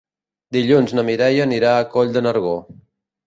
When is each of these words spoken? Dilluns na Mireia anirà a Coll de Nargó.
Dilluns 0.55 0.93
na 0.99 1.03
Mireia 1.09 1.45
anirà 1.45 1.75
a 1.81 1.85
Coll 1.97 2.17
de 2.17 2.25
Nargó. 2.29 2.57